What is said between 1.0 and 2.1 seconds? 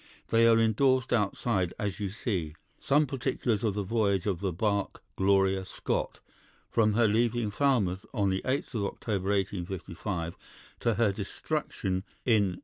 outside, as you